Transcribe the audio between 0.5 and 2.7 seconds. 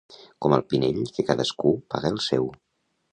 al Pinell, que cadascú paga el seu.